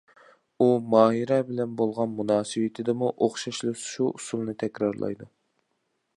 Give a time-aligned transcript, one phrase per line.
[0.63, 5.31] ئۇ ماھىرە بىلەن بولغان مۇناسىۋىتىدىمۇ ئوخشاشلا شۇ ئۇسۇلنى تەكرارلايدۇ.